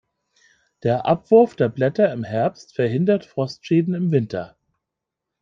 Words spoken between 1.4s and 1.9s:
der